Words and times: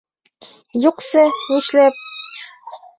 —Юҡсы, 0.87 1.27
нишләп! 1.37 2.05